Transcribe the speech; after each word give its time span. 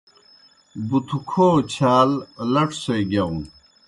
بُتھوْکھو 0.87 1.49
چھال 1.73 2.09
لڇو 2.53 2.77
سے 2.83 2.95
گِیاؤن۔ 3.09 3.37